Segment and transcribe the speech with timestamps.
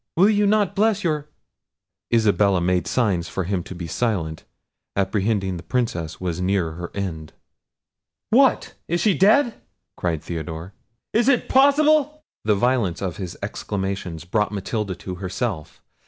[0.17, 1.27] Will you not bless your—"
[2.11, 4.45] Isabella made signs to him to be silent,
[4.95, 7.33] apprehending the Princess was near her end.
[8.31, 9.61] "What, is she dead?"
[9.95, 10.73] cried Theodore;
[11.13, 15.83] "is it possible!" The violence of his exclamations brought Matilda to herself.